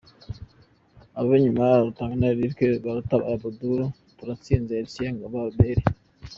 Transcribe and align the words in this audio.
Ab’inyuma: 1.19 1.65
Rutanga 1.85 2.25
Eric, 2.33 2.57
Rwatubyaye 2.77 3.37
Abdul, 3.49 3.79
Turatsinze 4.17 4.71
Hertier, 4.79 5.11
Ngabo 5.15 5.37
Albert. 5.45 5.83